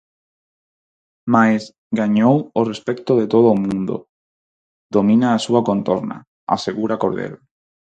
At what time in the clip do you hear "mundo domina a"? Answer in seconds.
3.65-5.41